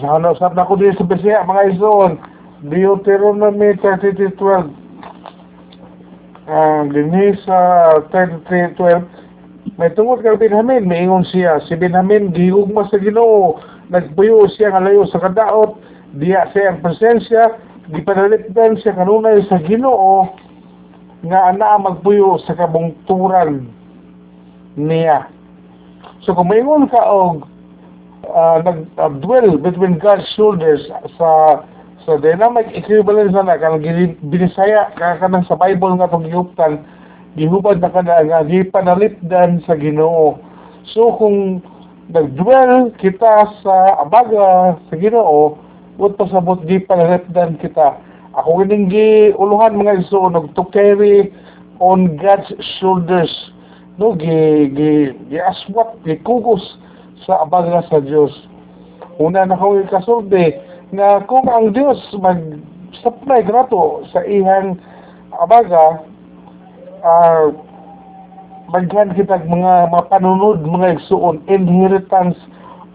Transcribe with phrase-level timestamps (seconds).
[0.00, 2.16] Sana usap na ko din sa Bisaya, mga ison.
[2.64, 4.72] Deuteronomy 33.12.
[6.50, 7.56] Ah, dinhi sa
[8.08, 11.60] 33.12, may tungod kay Benjamin, maingon siya.
[11.68, 13.60] Si Benjamin, gihugma sa ginoo.
[13.92, 15.76] Nagpuyo siya nga layo sa kadaot.
[16.16, 17.60] Diya siya ang presensya.
[17.92, 20.30] Gipanalipdan siya kanunay sa ginoo
[21.20, 23.68] nga ana magpuyo sa kabungturan
[24.80, 25.28] niya.
[26.24, 27.49] So kung maingon ka og
[28.28, 30.84] uh, nag-dwell between God's shoulders
[31.16, 31.62] sa
[32.08, 36.80] sa dynamic equivalence na kanang binisaya ka kanang sa Bible nga tong gihuptan
[37.36, 40.40] gihubad na kana nga gipanalipdan sa Ginoo.
[40.90, 41.62] So kung
[42.10, 45.60] nag-dwell kita sa abaga sa Ginoo,
[46.00, 48.00] what pasabot gipanalipdan kita.
[48.34, 51.30] Ako gining giuluhan mga isunog to carry
[51.78, 53.30] on God's shoulders.
[54.00, 56.62] No, gi gi gi aswat, gi kugos
[57.30, 58.34] sa abaga sa Dios.
[59.22, 60.50] Una na ko kasulti
[60.90, 64.74] nga kung ang Dios mag-supply grato sa ihang
[65.38, 66.02] abaga,
[67.06, 67.54] uh,
[68.74, 72.34] maghan kita mga mapanunod, mga igsuon, inheritance,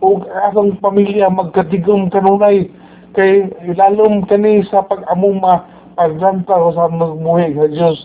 [0.04, 0.20] o
[0.52, 2.68] akong pamilya magkatigom kanunay
[3.16, 5.64] kay ilalom kani sa pag-amuma
[5.96, 7.98] pagranta ko sa magbuhi sa Diyos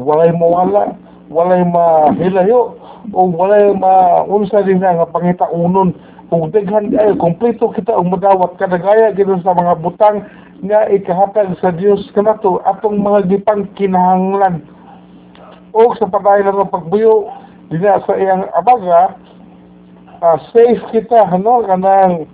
[0.00, 0.96] walay mawala
[1.32, 2.76] walay mahilayo
[3.12, 5.96] o walay maunsa din na nga pangitaunon.
[6.32, 10.24] Kung daghan ay kompleto kita og madawat kadagaya gid sa mga butang
[10.64, 14.64] nga ikahatag sa Dios kanato atong mga gipang kinahanglan.
[15.76, 17.28] O sa padayon ng pagbuyo
[17.68, 19.18] dina sa iyang abaga
[20.22, 22.24] uh, safe kita ano kanang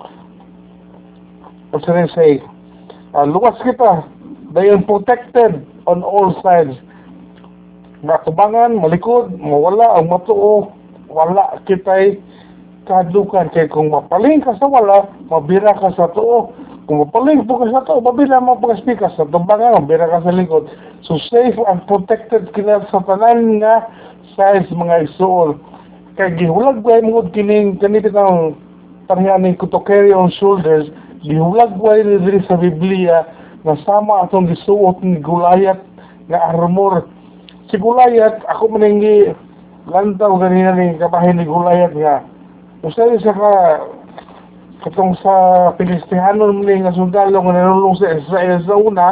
[1.74, 2.38] what's say?
[3.10, 4.06] Uh, luwas kita
[4.54, 6.78] dayon protected on all sides
[8.00, 10.72] matubangan malikod mawala ang matuo
[11.10, 12.16] wala kitay
[12.88, 13.50] kadukan.
[13.52, 16.54] Kay kung mapaling ka sa wala mabira ka sa tuo.
[16.88, 20.32] Kung mapaling po ka sa tuo mabira mo pa ka sa tubangan mabira ka sa
[20.32, 20.70] likod.
[21.04, 23.86] So safe and protected kina sa tanan nga
[24.34, 25.58] size mga isuol.
[26.16, 28.56] Kay gihulag ba mo kining kanito ng
[29.10, 30.86] tarihanin ko to carry on shoulders
[31.20, 33.26] gihulag ba diri sa Biblia
[33.60, 35.76] nga sama atong gisuot ni Gulayat
[36.32, 37.04] nga armor
[37.70, 39.30] si Gulayat ako maninggi
[39.86, 42.26] lantaw ganina ni kabahin ni Gulayat nga.
[42.82, 43.52] Usay sa ka
[44.82, 45.34] katong sa
[45.78, 49.08] Pilistihanon ni nga sundalo nga nanulong sa Israel sa una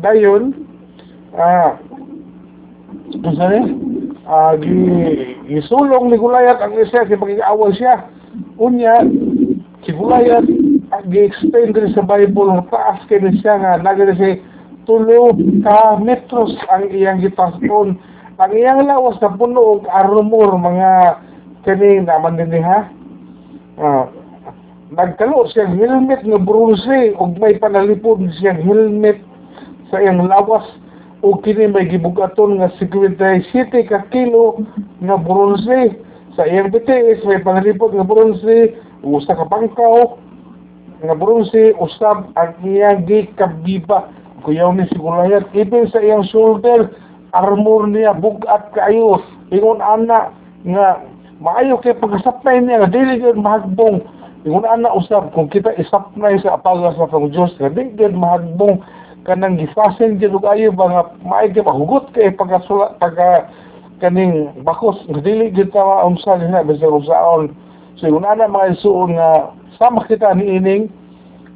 [0.00, 0.56] dayon
[1.38, 1.78] ah
[3.22, 3.60] uh, sani
[4.26, 4.74] ah gi
[5.46, 8.10] gisulong ni Gulayat ang Israel kay pag-awal siya.
[8.58, 9.06] Unya
[9.86, 10.42] si Gulayat
[11.06, 14.49] gi-explain din sa Bible nga taas kay siya nga nagre si
[14.90, 15.30] tulo
[15.62, 17.94] ka metros ang iyang gipaskon
[18.42, 21.22] ang iyang lawas na puno og armor mga
[21.62, 22.90] kani naman din ha?
[23.78, 24.04] Uh,
[24.90, 29.22] nagkalo siyang helmet nga bronze ug may panalipod siyang helmet
[29.94, 30.66] sa iyang lawas.
[31.20, 34.64] O kini may gibugaton nga 57 ka kilo
[35.04, 36.00] nga bronze.
[36.34, 38.74] Sa iyang BTS may panalipod nga bronze
[39.06, 40.16] usa ka bangkaw
[41.04, 44.08] nga bronze usab ang iyang gikabiba
[44.42, 46.90] kuyaw ni sigulayat even sa iyang shoulder
[47.32, 49.22] armor niya bugat kayo.
[49.54, 50.34] Ingon ana
[50.66, 51.04] nga
[51.38, 54.02] maayo kay pagkasapnay niya nga dili gyud mahagbong.
[54.44, 58.82] Ingon ana usab kung kita isapnay sa apaga sa pang Dios nga dili gyud mahagbong
[59.28, 63.46] kanang gifasen gyud og ba nga maayo kay mahugot kay pagkasula pagka
[64.00, 67.52] kaning bakos nga dili gyud ta unsa na bisag usaon
[68.00, 70.92] so ingon ana mga isuon nga sama kita ni ining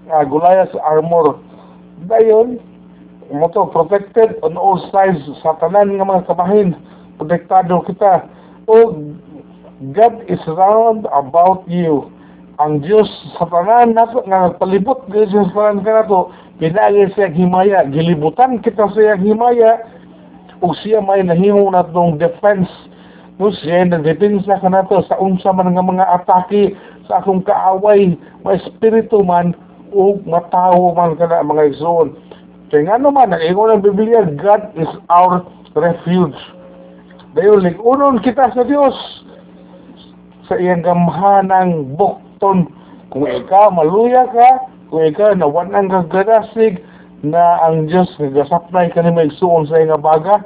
[0.08, 1.36] uh, Goliath armor.
[2.08, 2.56] Dayon
[3.32, 5.22] mo to protected on all sides.
[5.40, 6.76] Sa tanan nga mga kabahin
[7.16, 8.28] protektado kita.
[8.68, 8.92] O
[9.92, 12.08] God is round about you.
[12.60, 13.08] Ang Diyos
[13.38, 17.88] sa tanan nato nga palibot sa tanan ka nato pinagi siya himaya.
[17.88, 19.80] Gilibutan kita sa iyang himaya.
[20.60, 22.70] Ug siya may nahimo natong defense.
[23.40, 26.78] No siya na depensa ka nato sa unsa man nga mga atake
[27.10, 28.14] sa akong kaaway.
[28.46, 29.56] Mga espiritu man
[29.90, 32.14] o matawo man kana mga igsoon
[32.72, 35.44] kaya nga naman, ang Biblia, God is our
[35.76, 36.36] refuge.
[37.34, 38.94] Dayon, ligunon kita sa Dios
[40.48, 42.70] sa iyang gamhanang bukton.
[43.10, 46.80] Kung ikaw maluya ka, kung ikaw nawanan ka gadasig,
[47.24, 50.44] na ang Diyos nagasapnay ka ni may suon sa iyang baga,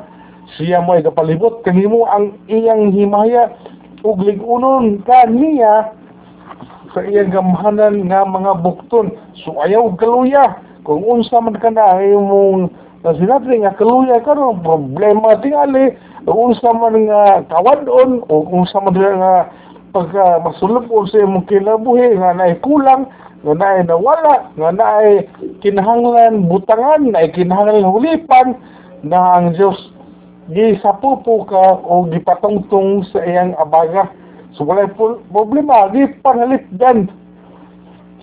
[0.57, 3.51] siya mo ay kapalibot, kanimo ang iyang himaya,
[4.07, 5.91] ug ligunon ka niya
[6.95, 9.11] sa iyang gamhanan nga mga bukton.
[9.43, 10.57] So ayaw kaluya,
[10.89, 12.73] kung unsa man ka na imong
[13.05, 15.93] na sinabi nga kaluya ka no problema tingali.
[16.25, 19.53] Unsa man nga kawadon o unsa man nga
[19.93, 23.05] pagka masulog o sa imong kinabuhi nga naay kulang
[23.45, 25.29] nga naay nawala nga naay
[25.61, 28.57] kinahanglan butangan naay kinahanglan hulipan
[29.05, 29.77] na ang Dios
[30.49, 34.09] gi sapupo ka o gipatungtong sa iyang abaga.
[34.57, 34.89] So wala
[35.29, 37.13] problema gi panalipdan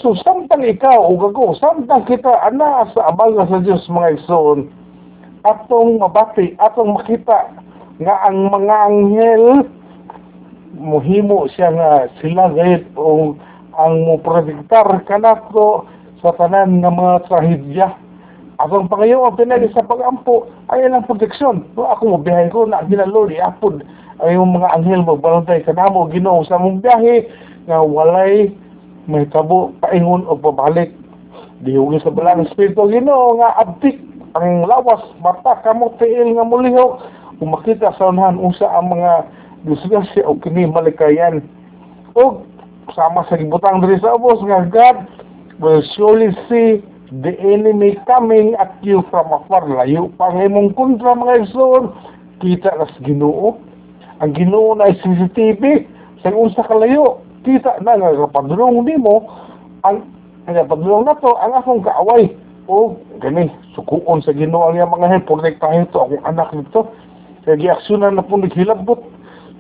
[0.02, 4.68] so samtang ikaw o gago samtang kita ana sa abaga sa Dios mga igsoon
[5.46, 7.54] atong mabati atong makita
[8.02, 9.46] nga ang mga anghel
[10.76, 13.34] muhimo siya nga sila gayet o
[13.76, 15.88] ang mo prediktar kanato
[16.24, 17.88] sa tanan nga mga trahedya.
[18.56, 21.68] Akong pangayo ang pinagi sa pagampo ay ilang proteksyon.
[21.76, 23.84] No, ako mo biyahe ko na ginalori apod
[24.24, 27.28] ay yung mga anghel mo balontay kanamo Ginoo sa mong biyahe
[27.68, 28.48] nga walay
[29.06, 30.94] may tabo paingon o pabalik.
[31.64, 33.98] Dihugin sa balang espiritu Ginoo nga abtik
[34.36, 37.00] ang lawas mata kamo tiil nga mulihok
[37.40, 39.12] umakita sa unahan unsa ang mga
[39.64, 41.40] disgrasya o kini malikayan.
[42.16, 42.44] O
[42.94, 44.98] sama sa gibutang diri sa ubos nga God
[45.60, 46.84] will surely see
[47.24, 49.66] the enemy coming at you from afar.
[49.66, 51.92] Layo pang imong kontra mga igsoon.
[52.44, 53.58] Kita na sa ginoo.
[54.20, 55.88] Ang ginoo na CCTV
[56.24, 57.25] sa unsa kalayo.
[57.46, 59.30] Kita na nga kapadulong nimo
[59.86, 60.02] ang
[60.50, 62.34] ang padulong na to ang akong kaaway.
[62.66, 66.90] O gani sukuon sa ginoo ang mga hen protektahin to akong anak nito.
[67.46, 68.98] Kaya giaksyonan na po naghilabot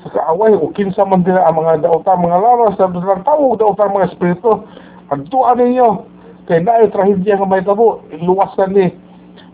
[0.06, 3.90] sa kaaway o kinsa man dira ang mga dauta mga lawas sa dalang tawag dauta
[3.90, 4.62] mga espiritu
[5.10, 6.06] adtuan ninyo
[6.46, 8.94] kay naay trahedya nga may tabo iluwasan ni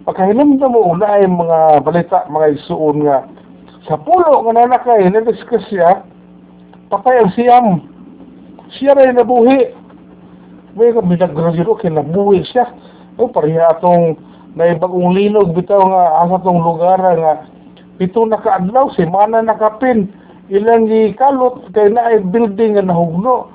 [0.03, 3.23] pagkahinamdam mo naay mga balita mga isuon nga
[3.87, 6.03] sa pulo nga nanakay na-discuss siya
[6.91, 7.65] patay ang siyam
[8.77, 9.59] siya rin nabuhi.
[10.77, 12.69] May ka minagraduate kay nabuhi siya.
[13.19, 14.15] O pareha atong
[14.55, 17.47] naibagong linog bitaw nga asa tong lugar nga
[17.99, 20.07] pito na kaadlaw semana nakapin.
[20.51, 23.51] Ilang gikalot kay na ay building nga nahugno.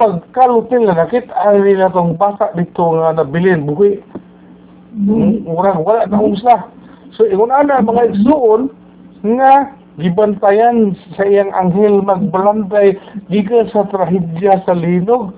[0.00, 4.00] Pagkalot nila nakita nila tong bata dito nga nabilin buhi.
[4.90, 5.46] Mm.
[5.46, 6.66] murang wala na umsa
[7.14, 8.74] so ingon ana mga igsuon
[9.38, 12.96] nga gibantayan sa iyang anghel magbalantay
[13.28, 15.36] gikan sa trahedya sa linog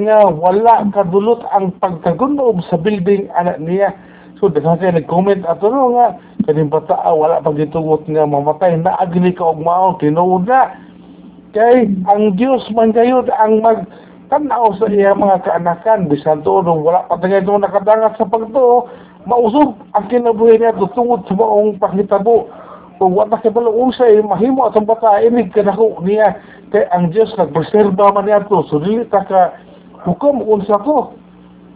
[0.00, 3.92] nga wala kadulot ang pagkagunob sa building anak niya.
[4.40, 6.16] So, daghan kayo nag-comment ato no nga,
[6.48, 10.72] kaning bata ah, wala pag gitugot nga mamatay na agni ka og mao tinuod na.
[11.52, 13.84] Kay ang Dios man kayo ang mag
[14.32, 16.08] tanaw sa iya mga kaanakan.
[16.08, 18.88] Bisan to no wala pa tagay to nakadangat sa pagtuo
[19.28, 22.48] mausog ang kinabuhi niya tungod sa maong pakitabo
[23.00, 26.36] kung wala kay balo unsay mahimo atong bata inig kanako niya.
[26.68, 29.56] Kay ang Dios nagpreserba man niya to so dili ta ka
[30.04, 31.16] hukom unsa to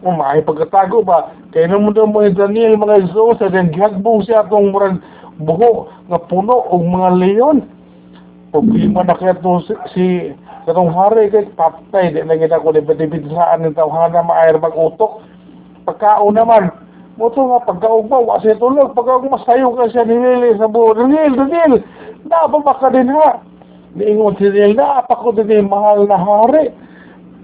[0.05, 4.45] o maay pagkatago ba kaya naman daw mo Daniel mga iso sa den gihagbong siya
[4.45, 5.01] atong murag
[5.41, 7.57] buho nga puno og mga leon
[8.53, 10.05] problema na kaya to si, si
[10.69, 15.25] katong hari kay patay di na gina ko dibit saan ng tawhana maayar mag-utok.
[15.89, 16.84] Pagkaon naman
[17.15, 17.63] mo to nga
[18.19, 21.73] wa siya tulog pagkaog masayo ka siya nilili sa buho Daniel Daniel
[22.27, 23.39] na ba ka din ha
[23.95, 26.69] niingon si Daniel na pa ko din mahal na hari.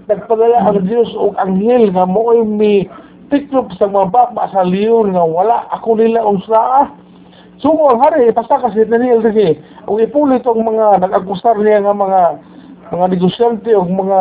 [0.06, 2.84] Nagpadala ang Diyos o anghel nga mo'y mi
[3.32, 5.64] tiklop sa mga baba sa liyon nga wala.
[5.72, 6.92] Ako nila unsa
[7.62, 9.54] Sumo ang hari, basta kasi Daniel rin
[9.86, 12.22] Kung ipulit ang mga nag-agustar niya nga mga
[12.92, 14.20] mga negosyante o mga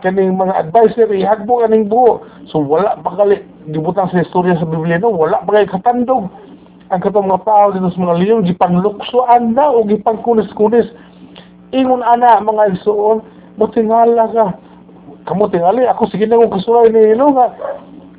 [0.00, 2.22] kaning mga advisor ihagbo kaning buo.
[2.48, 6.28] So wala pa kali gibutang sa istorya sa Biblia no, wala pa kay katandog.
[6.92, 10.92] Ang katong mga tao dito sa mga liyon gipangluksoan na o gipangkunis-kunis.
[11.72, 13.24] Ingon ana mga igsoon,
[13.56, 14.46] mo tingala ka.
[15.24, 17.48] Kamu tingali ako sige na kong kasulay ni Ino nga.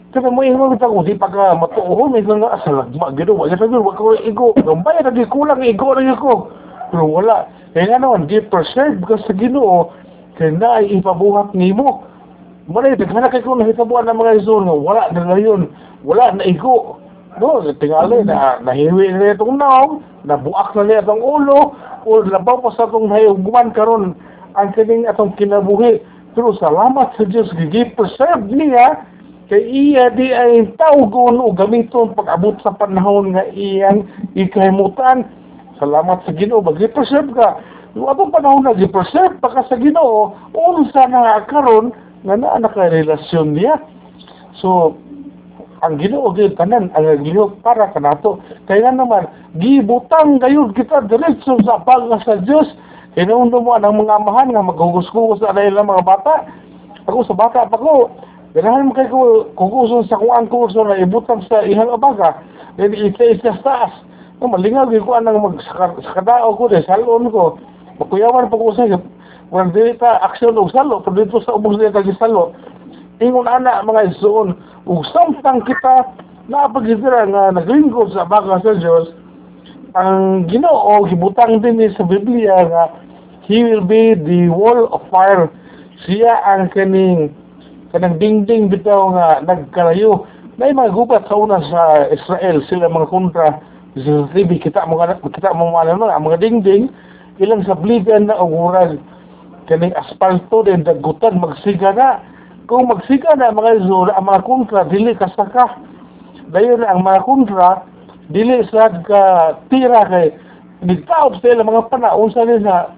[0.09, 3.67] Kada mo imo bitaw ko di pa ka matuo may nga asal magdo wa sa
[3.67, 4.55] wa ko igo.
[4.57, 6.49] Gambay na di kulang igo na ko
[6.89, 7.45] pero wala.
[7.75, 9.91] Kaya nga naman di preserve ka sa Ginoo
[10.39, 12.07] kaya na ay ipabuhat nimo
[12.65, 15.69] Mali, daghan kay ko nahitabuan ng mga iso nga wala na ngayon,
[16.01, 16.97] wala na igo.
[17.37, 21.77] No, tingali na nahiwi na itong naong, nabuak na niya itong ulo,
[22.09, 24.17] o labaw pa sa itong nahiguman karon
[24.57, 26.01] ang kining atong kinabuhi.
[26.33, 29.05] Pero salamat sa Diyos, gigi-preserve niya
[29.45, 35.21] kay iya di ay tawgon o gamiton pag-abot sa panahon nga iyang ikahimutan.
[35.77, 37.61] Salamat sa Ginoo, mag-preserve ka.
[37.93, 41.93] Yung atong panahon na gi-preserve pa ka sa Ginoo, unsa na karon
[42.25, 43.77] nga naa naka-relasyon niya.
[44.57, 44.97] So,
[45.85, 48.41] ang Ginoo gyud tanan ang naglihok para kanato.
[48.65, 49.29] Kaya naman
[49.61, 52.73] gibutang gayud kita diretso sa pagka sa Dios
[53.15, 56.51] Inuundo mo ang mga amahan nga maghugus-hugus na ilang mga bata.
[57.07, 58.11] Ako sa bata pa ko,
[58.51, 62.43] ganahan mo kay ko kukuson sa kung ang kurso na ibutang sa ihang abaga.
[62.75, 63.95] Then isa-isa taas.
[64.43, 67.55] No, malingaw ko anang magsakadao ko, de salon ko.
[68.03, 68.83] Makuyawan pa ko sa
[69.51, 72.53] walang dili ta aksyon og salo pero dito sa ubos dili ta salo.
[73.19, 76.09] Ingon ana mga igsoon ug samtang kita
[76.47, 79.09] napagidira nga naglingkod sa baga sa Dios
[79.95, 82.83] ang Ginoo gibutang din sa Biblia nga
[83.47, 85.47] he will be the wall of fire
[86.03, 87.31] siya ang kaning
[87.95, 90.27] kanang dingding bitaw nga nagkalayo.
[90.59, 93.59] Na mga gubat sa una sa Israel sila mga kontra.
[93.95, 94.99] Sa TV kita mo
[95.31, 96.91] kita mo mga ang mga dingding
[97.39, 98.99] ilang sa bligan na og murag
[99.65, 102.21] kaning asfalto din dagutan magsiga na.
[102.65, 105.77] Kung magsiga na mga iso ang mga kontra dili kasaka
[106.49, 107.85] dayon ang mga kontra
[108.29, 110.33] dili sa ka tira kay
[110.85, 112.93] nagtaop sila mga panahon sa nila.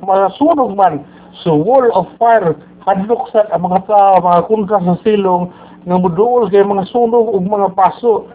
[0.00, 1.04] Mga sunog man
[1.44, 2.56] so wall of fire
[2.88, 5.52] hadlok sa ang mga tao mga kontra sa silong
[5.84, 8.28] nga muduol kay mga sunog ug mga paso.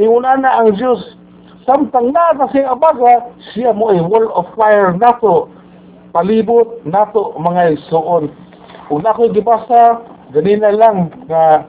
[0.00, 1.16] Inguna na ang Dios
[1.68, 5.48] samtang na kasi abaga siya mo ay wall of fire nato
[6.10, 8.30] palibot nato mga isuon
[8.90, 10.02] kung ako gibasa
[10.34, 11.66] ganina lang nga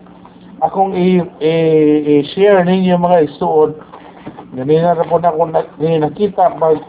[0.65, 3.77] akong i-share ninyo mga isuon
[4.57, 6.81] ganina na po na ako nakita pag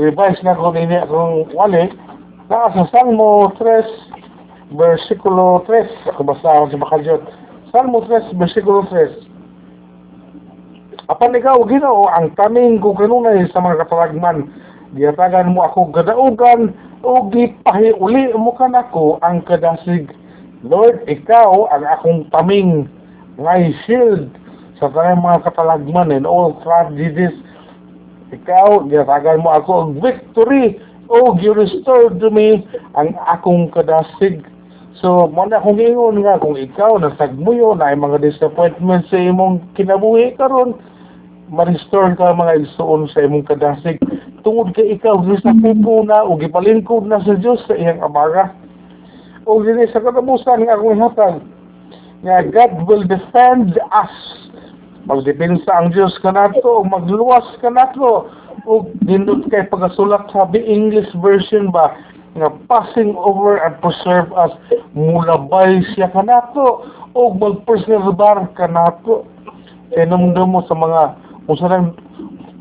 [0.00, 1.88] revise na ko ninyo akong wali.
[2.46, 7.22] Na sa Salmo 3 versikulo 3 ako basa ako sa Makadyot
[7.74, 9.26] Salmo 3 versikulo 3
[11.06, 14.50] Apan ikaw, Ginoo, ang taming ko kanunay sa mga katalagman.
[14.98, 16.74] Giyatagan mo ako gadaugan
[17.04, 20.08] o gipahiuli mo ka nako ang kadasig.
[20.64, 22.88] Lord, ikaw ang akong taming
[23.36, 24.32] ngay shield
[24.80, 27.34] sa tanang mga katalagman and all tragedies.
[28.32, 32.64] Ikaw, giyatagan mo ako ang victory o gi-restore to me
[32.98, 34.42] ang akong kadasig.
[34.96, 40.32] So, mana kung ingon nga, kung ikaw nasagmuyo na ay mga disappointments sa imong kinabuhi
[40.40, 40.72] karon
[41.52, 44.00] ma-restore ka mga igsoon sa imong kadasig
[44.46, 48.54] tungod kay ikaw di sa pupo na o gipalingkod na sa Dios sa iyang amaga
[49.42, 51.42] o dili sa katapusan nga akong hatag
[52.22, 54.14] nga God will defend us.
[55.10, 58.30] Magdepensa ang Dios kanato magluwas kanato
[58.70, 61.98] o dindot kay pagasulat sa the English version ba
[62.38, 64.54] nga passing over and preserve us.
[64.94, 66.86] Mulabay siya kanato
[67.18, 69.26] o magpreserbar kanato
[70.06, 71.02] namundam mo sa mga
[71.50, 71.94] kung saan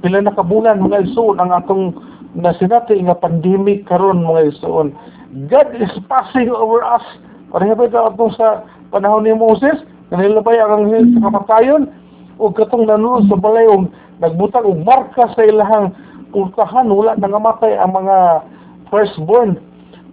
[0.06, 1.98] pila na kabulan mga isuon ang atong
[2.38, 4.94] nasinati nga pandemic karon mga isuon
[5.36, 7.04] God is passing over us.
[7.52, 9.84] Pareha ba ito sa panahon ni Moses?
[10.08, 11.92] Nanilabay ang anghel sa kamatayon?
[12.40, 13.92] O katong nanuno sa balay og
[14.24, 15.92] nagbutang og marka sa ilahang
[16.32, 18.48] pultahan wala nangamatay ang mga
[18.88, 19.60] firstborn.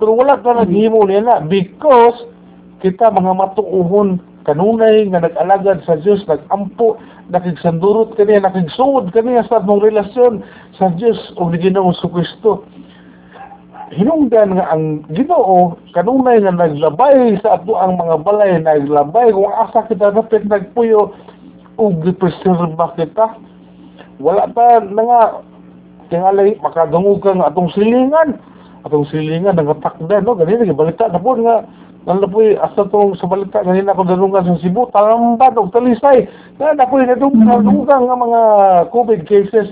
[0.03, 2.19] Pero wala ka naghimo nila because
[2.83, 6.99] kita mga matuuhon kanunay nga nag-alagad sa Dios nag-ampo
[7.31, 10.43] nakigsandurot kaniya nakigsuod kaniya sa atong relasyon
[10.77, 12.67] sa Dios ug ni Ginoong Kristo.
[13.93, 19.31] Hinungdan nga ang Ginoo kanunay nga naglabay sa ato ang mga balay naglabay.
[19.37, 21.13] Kung asa kita dapat nagpuyo
[21.77, 23.37] ug gipreserba kita.
[24.23, 25.21] Wala ta na nga
[26.09, 28.41] tingalay makadungog ka nga atong silingan.
[28.89, 30.41] Atong silingan nangatakda no?
[30.41, 31.65] Ganito gibalita na po nga
[32.03, 36.27] nalapoy asa tong sa balita ganina ko dalungan sa Cebu talambad og talisay
[36.59, 38.41] na napoy na dong dalungan nga mga
[38.91, 39.71] COVID cases.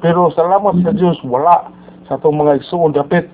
[0.00, 1.72] Pero salamat sa Dios wala
[2.08, 3.28] sa atong mga igsoon dapit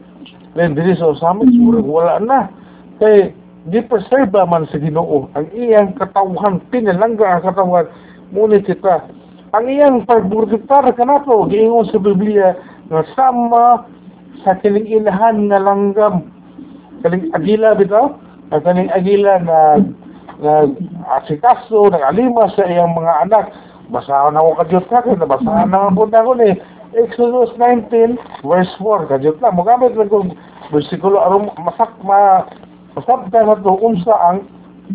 [0.54, 1.86] then dili sa summit mm.
[1.86, 2.50] wala na
[3.02, 3.34] kay
[3.66, 7.86] di preserve man sa Ginoo ang iyang katawhan pinalangga ang katawhan
[8.30, 9.02] ngunit kita.
[9.54, 12.54] Ang iyang pagburgitar kanato giingon sa Biblia
[12.90, 13.86] nga sama
[14.46, 16.30] sa kining ilahan nga langgam.
[17.02, 19.58] Kaling agila bitaw ang kaning agila na
[20.36, 20.68] na
[21.20, 23.46] asikaso nagalima sa iyang mga anak.
[23.88, 26.50] Basahan ako kadyot ka kaya nabasahan na ako na ko ni
[26.98, 30.34] Exodus 19 verse 4 kadyot na magamit lang kong
[30.74, 32.44] versikulo aron masak ma
[32.98, 34.42] masabta na ito unsa ang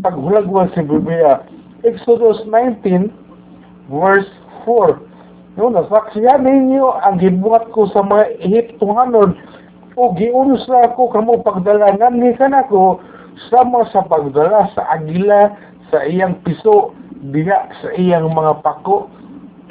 [0.03, 1.39] paghulagwan sa Biblia.
[1.88, 3.10] Exodus 19
[3.88, 4.29] verse
[4.67, 9.36] 4 no nasaksiyan ninyo ang gibuhat ko sa mga Ehiptohanon
[10.00, 13.00] o giunsa ko kamo pagdalangan ni kanako
[13.50, 15.55] sama sa pagdala sa agila
[15.89, 16.93] sa iyang piso
[17.31, 19.10] diha sa iyang mga pako.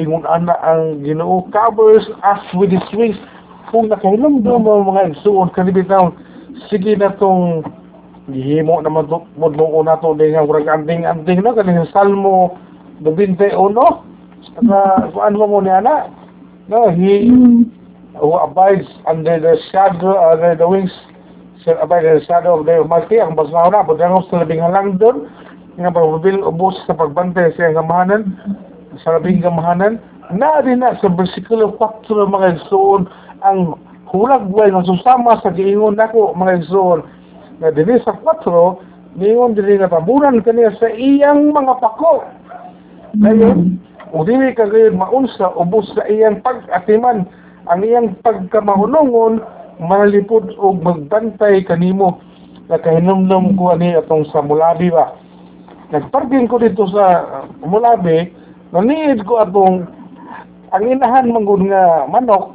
[0.00, 3.21] Ingon ana ang Ginoo covers us with his wings
[3.69, 6.11] kung nakahilamdam mo mga igsuon kanibitaw
[6.73, 7.62] sige na tong
[8.31, 11.55] gihimo naman to mudlo na to din nga urag anding anding no?
[11.55, 12.59] Kaning salmo
[13.03, 13.55] 21
[14.67, 14.81] na
[15.15, 16.11] kuan mo mo ni ana?
[16.67, 17.29] No he
[18.19, 20.93] who abides under the shadow under the wings
[21.67, 25.29] in the shadow of the Almighty ang basaw na pagdangos sa labing halang doon
[25.76, 28.33] nga pagbabil ubos sa pagbantay sa gamahanan
[29.05, 30.00] sa labing gamahanan
[30.33, 33.11] na rin na sa versikulo 4 mga igsoon
[33.45, 33.76] ang
[34.09, 37.05] hulag buhay nga susama sa giingon nako mga igsoon
[37.61, 42.23] nga dinhi sa 4 ningon diri nga tabunan kaniya sa iyang mga pako.
[43.19, 47.26] Ngayon ug dili ka gayud maunsa ubos sa iyang pag-atiman
[47.71, 49.43] ang iyang pagkamahulungon
[49.81, 52.21] malipod og magbantay kanimo
[52.69, 55.17] nakahinumdum ko ani atong sa Mulabi ba.
[55.91, 57.25] Nagparking ko dito sa
[57.65, 58.29] Mulabi
[58.71, 59.89] naniid ko atong
[60.71, 62.55] ang inahan manggod nga manok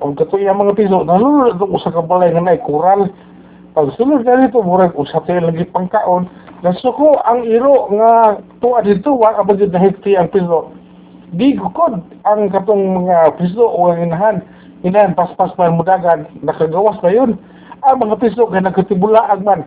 [0.00, 3.10] ang katuya mga piso nalulod ko sa kabalay nga nay kural.
[3.72, 6.30] Pag sulod na dito murag usa tayo lagi pangkaon
[6.62, 10.70] nasuko ang iro nga tuwa dito wa abag na ang piso.
[11.32, 11.56] Di
[12.28, 14.44] ang katong mga piso o ang inahan
[14.82, 17.30] inahan paspas pa mo dagan nakagawas na yun.
[17.82, 19.66] Ang mga piso kay nagkatibulaag man.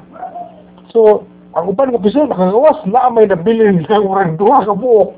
[0.91, 1.24] So
[1.55, 2.84] ang uban nga piso nakagawas.
[2.88, 5.15] Na may nabilin ng murag duha ka buok.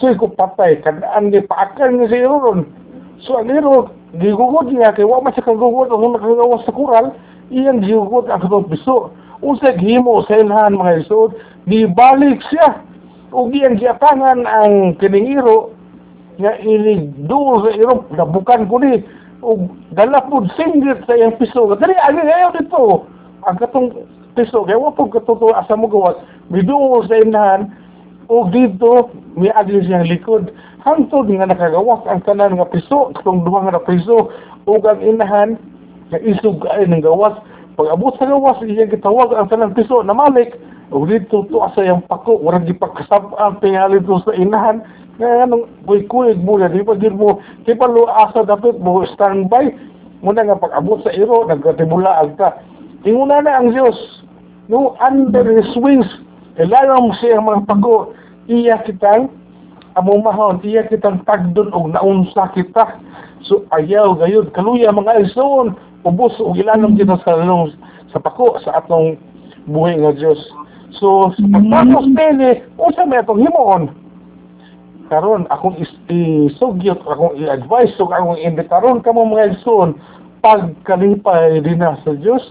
[0.00, 0.80] So ko patay.
[0.80, 2.60] Kadaan ni paakan ni sa iro ron
[3.18, 5.92] so ang iro gigugod niya kay wa man siya kagugod.
[5.92, 7.12] Ang nakagawas sa kural
[7.52, 9.12] iyang gigugod ang katong piso.
[9.44, 11.36] Usa gihimo sa ilhan mga isod
[11.68, 12.80] di balik siya.
[13.28, 15.77] Ug iyang giatangan ang kining iro
[16.38, 19.02] nga ini duol sa iro nabukan ko ni
[19.42, 23.06] ug dala pud singgit sa iyang piso dali ani ngayon dito
[23.46, 23.90] ang katong
[24.38, 26.18] piso kay wa pud katuto asa mo gawas
[26.50, 27.70] miduol sa ilhan
[28.30, 30.54] ug dito may agi siyang likod
[30.86, 34.30] hangtod nga nakagawas ang tanan nga piso katong duha nga piso
[34.66, 35.58] ug ang inahan
[36.14, 37.34] nga isog ay ng gawas
[37.74, 40.54] pag abot sa gawas iyang gitawag ang tanan piso na malik
[40.94, 44.86] ug dito to asa yang pako warag gipagkasab ang tingali sa inahan
[45.18, 47.42] nga anong kuy kuy mo na di pa gid mo.
[47.66, 49.74] Di pa lo asa dapat mo standby
[50.22, 52.62] muna nga pag abot sa iro nagkatibula ka.
[53.02, 53.98] Tinguna na ang Dios
[54.70, 56.06] no under his wings
[56.58, 58.14] ilayong siya mga pako
[58.46, 59.30] iya kitang
[59.98, 62.98] among mahon iya kitang tagdon og naunsa kita.
[63.42, 65.74] So ayaw gayud kaluya mga igsoon
[66.06, 67.74] ubos og ilanong kita sa lanong
[68.14, 69.18] sa pako sa atong
[69.68, 70.40] buhay nga Dios
[70.96, 73.92] so sa pagpapos pili unsa may atong himoon
[75.08, 79.96] karon akong isugyot akong i-advise so akong imbitaron kamo mga igsoon
[80.44, 82.44] pagkalipay din na sa Dios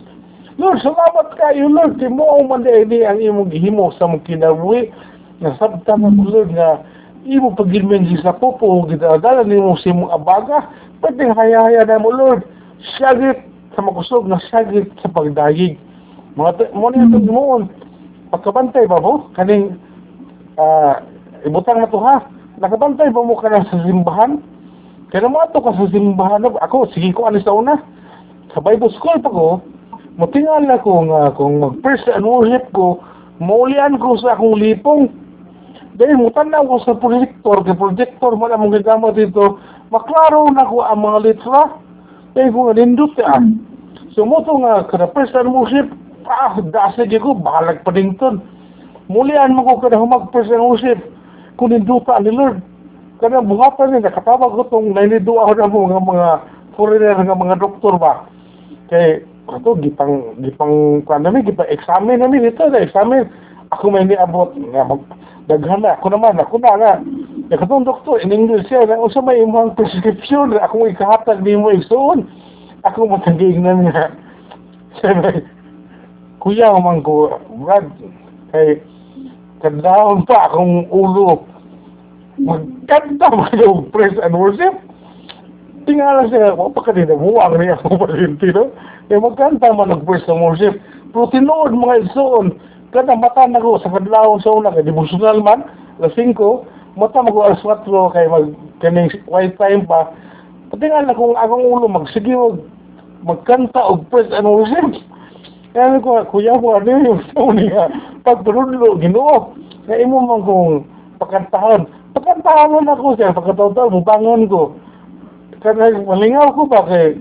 [0.57, 2.01] Lord, salamat kayo, Lord.
[2.01, 4.89] Kay mo man di ang imong gihimo sa mong kinabuhi.
[5.37, 6.81] Nasabta mo, Lord, nga
[7.29, 10.65] imo pagilmen sa popo, gidadala ni mo sa imong abaga.
[10.97, 12.41] Pwede hayaya na mo, Lord.
[12.97, 13.37] Syagit
[13.77, 15.77] sa makusog na syagit sa pagdayig.
[16.33, 17.61] Mga mo niya ito mo,
[18.33, 19.29] pagkabantay ba mo?
[19.37, 19.77] Kaning,
[20.57, 21.05] uh,
[21.45, 22.25] ibutang na to ha.
[22.57, 24.41] Nakabantay ba mo ka na sa simbahan?
[25.13, 26.41] Kaya mo ato ka sa simbahan.
[26.41, 27.77] Ako, sige ko sa una.
[28.49, 29.61] Sa Bible school pa ko,
[30.17, 32.97] matingal na ko nga kung mag-first worship ko,
[33.37, 35.05] maulian ko sa akong lipong.
[36.01, 39.61] Dahil mutanaw ko sa projector, kay projector mo na mong gagamit dito,
[39.93, 41.61] maklaro na ko ang mga litra.
[42.33, 43.41] Dahil ko nindot ah.
[44.17, 45.93] So mo to nga, kada first worship,
[46.25, 48.41] ah, dasig ko, bahalag pa din ton.
[49.13, 50.65] Mulian mo ko kada humag first and
[51.57, 52.61] worship, kung ninduta ni Lord.
[53.17, 56.29] Kada buhatan ni, nakatawag ko itong nainiduwa ko na mga mga
[56.77, 58.29] foreigner nga mga doktor ba.
[58.93, 63.25] Kay ako gipang gipang kuan nami gipang examine nami dito na examine.
[63.73, 65.01] Ako may niabot nga mag
[65.49, 66.93] daghan na ako naman ako na nga.
[67.49, 71.73] Ya katong doktor in English siya na usa may imong prescription ako mo ikahatag nimo
[71.73, 72.27] igsoon
[72.85, 74.13] ako matagig na niya.
[75.01, 75.41] Sabi
[76.37, 77.33] kuya man ko
[77.65, 77.89] Brad.
[78.53, 78.77] Kay
[79.63, 81.45] kadahon pa akong ulo
[82.37, 84.77] magkanta mo yung praise and worship
[85.87, 88.69] tingala siya, o pa kanina, buwang niya ako Valentino.
[89.07, 90.75] Eh, magkanta man nag-praise and worship.
[91.15, 92.59] Pero tinood mga igsoon,
[92.91, 95.63] kada mata na ko sa kadlaw sa una, kay devotional man,
[96.03, 96.67] lasing ko,
[96.99, 98.51] mata mag alas 4 kay mag,
[98.83, 100.11] kaning white time pa.
[100.75, 102.59] Patingala kung akong ulo, magsige mag,
[103.23, 104.99] magkanta og praise and worship.
[105.77, 107.85] Kaya ko, kuya ko, ano yung sa niya,
[108.25, 109.53] pagpurudlo, ginoo.
[109.85, 110.89] Kaya imo man kong.
[111.21, 111.85] Pakantahan
[112.73, 114.73] mo na ko siya, pagkataw-taw, mubangon ko
[115.61, 117.17] kada malingaw ko ba kay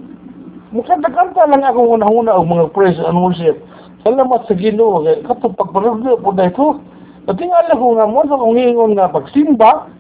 [0.70, 3.56] mukanta-kanta lang ako una-una og mga praise and worship.
[4.04, 6.78] Salamat sa Ginoo kay katong pagparugdo po dito.
[7.26, 9.90] Natingala ko nga mo sa kong ingon nga pagsimba,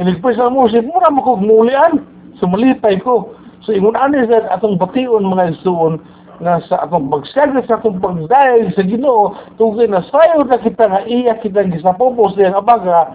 [0.00, 2.00] inig-praise and worship, mura mo kong mulian.
[2.40, 3.34] Sumalipay ko.
[3.66, 6.00] So ingon ani sa atong bation mga isuon
[6.42, 11.06] nga sa atong pagsagda sa atong pagdayag sa Ginoo tungkol na sayo na kita nga
[11.06, 13.14] iya kita gisapopos diyan abaga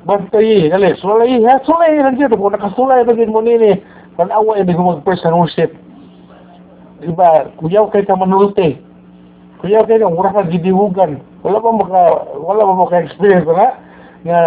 [0.00, 3.76] Bantay, dali, sulay, ha, sulay lang dito, kung nakasulay na din mo nini,
[4.16, 5.76] tanawa, ko mag-first and worship.
[7.04, 8.80] Diba, kuyaw kay ka manulti.
[9.60, 11.20] Kuyaw kay ka, mura ka gidihugan.
[11.44, 12.00] Wala pa maka,
[12.32, 13.76] wala pa maka-experience na,
[14.24, 14.38] nga,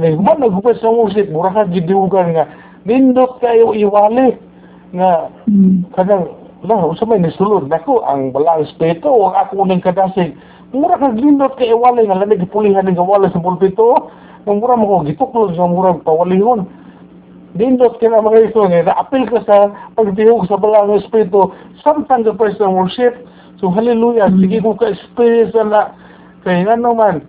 [0.00, 2.48] nagman nag-first and worship, mura ka gidihugan nga,
[2.88, 4.40] nindot kayo iwali.
[4.92, 5.88] nga Mm.
[5.96, 6.28] kanang
[6.62, 10.38] la usa may nisulod nako ang balang espiritu ang ako ning kadasig.
[10.72, 14.08] Mura kag lindot kay walay nga lamig pulihan ning wala sa pulpito.
[14.46, 16.64] Ang mura mo gituklod sa mura pawalihon.
[17.52, 21.52] Dindot ka na mga ito nga, na-apil ka sa pagtihog sa balang espiritu,
[21.84, 23.12] samtang ka praise and worship.
[23.60, 25.92] So, hallelujah, sige ko ka-experience na,
[26.48, 27.28] kaya nga naman,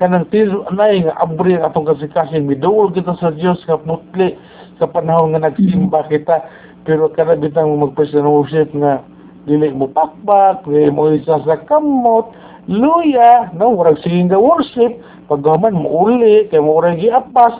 [0.00, 4.32] kanang tiro anay nga abri atong kasikasing miduol kita sa Dios ka putli
[4.80, 6.40] sa panahon nga nagsimba kita
[6.88, 9.04] pero kada bitang mag-praise and worship nga
[9.44, 12.32] dili mo pakpak dili mo isa sa kamot
[12.68, 14.96] luya no murag singing the worship
[15.28, 17.56] paggaman mo uli kay mo uri giapas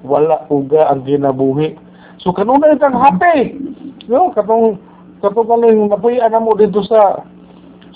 [0.00, 1.76] wala uga ang ginabuhi.
[2.24, 3.56] So kanuna itang happy
[4.08, 4.80] no katong
[5.20, 7.24] katong kaling napuyan na mo dito sa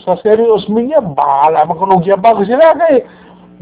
[0.04, 3.04] sa serious minya bahala magkunog yabag sila kay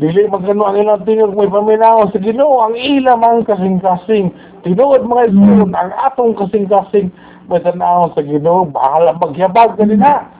[0.01, 5.35] dili magkano ang ilang tingog may paminaw sa Ginoo ang ila mang kasing-kasing tinuod mga
[5.35, 7.11] isun ang atong kasing-kasing
[7.51, 10.31] may tanaw sa Ginoo bahala magyabag kanina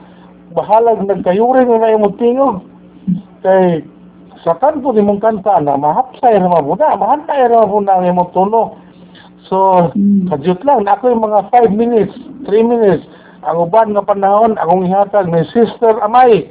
[0.55, 2.63] bahala nagkayuring na imong tingog
[3.43, 3.83] kay
[4.43, 8.79] sa kanto ni mong kanta na mahapsay ra mabuna mahantay ra mabuna ang imong tono.
[9.47, 10.31] So Mm.
[10.31, 12.15] kadyot lang na ako yung mga 5 minutes
[12.47, 13.03] 3 minutes
[13.43, 16.47] ang uban nga panahon akong ihatag ni Sister Amay.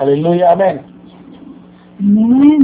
[0.00, 0.80] Hallelujah Amen.
[2.00, 2.58] Amen.